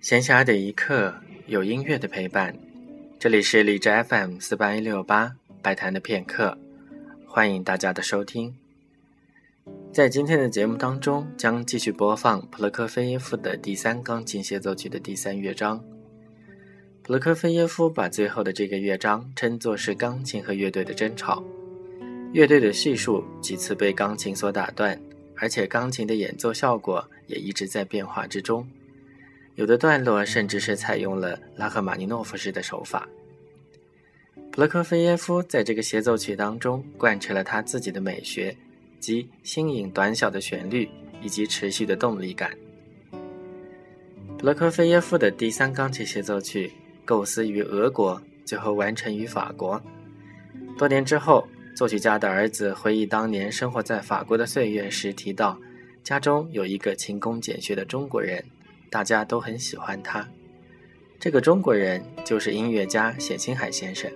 [0.00, 1.14] 闲暇的一刻，
[1.46, 2.56] 有音乐的陪伴。
[3.18, 6.56] 这里是荔枝 FM 四八一六八白谈的片刻，
[7.26, 8.56] 欢迎大家的收听。
[9.92, 15.78] 在今天的节目当中，将继续播放普罗科菲耶夫的第三钢琴协奏曲的第三乐章。
[17.02, 21.44] 普罗科菲耶夫把最后的这个乐章称作是钢琴和乐队的争吵。
[22.32, 24.98] 乐队的叙述几次被钢琴所打断，
[25.36, 28.66] 而且钢琴的演奏效果也一直在变化之中。
[29.60, 33.06] 有的段落甚至是采用了拉赫玛尼诺夫式的手法。
[34.50, 38.56] 普罗科菲耶夫在这个协奏曲当中贯彻了他自己的美学，
[39.00, 40.88] 即新颖短小的旋律
[41.20, 42.50] 以及持续的动力感。
[44.38, 46.72] 普罗科菲耶夫的第三钢琴协奏曲
[47.04, 49.78] 构思于俄国，最后完成于法国。
[50.78, 51.46] 多年之后，
[51.76, 55.60] 作曲家的儿子回忆当年生活在法国的岁月时，提到
[56.02, 58.42] 家中有一个勤工俭学的中国人。
[58.90, 60.28] 大家都很喜欢他。
[61.18, 64.10] 这个中国人就是音乐家冼星海先生。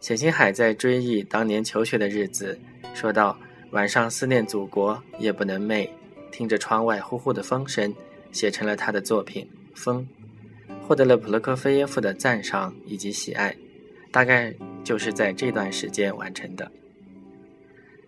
[0.00, 2.58] 冼星海在追忆当年求学的日子，
[2.94, 3.38] 说道
[3.72, 5.88] ：“晚上思念祖国，夜不能寐，
[6.30, 7.94] 听着窗外呼呼的风声，
[8.32, 10.06] 写成了他的作品《风》，
[10.86, 13.56] 获得了普罗科菲耶夫的赞赏以及喜爱。
[14.10, 16.70] 大概就是在这段时间完成的。”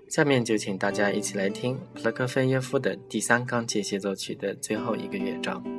[0.09, 5.78] 下面就请大家一起来听普罗科菲耶夫的第三钢琴协奏曲的最后一个乐章。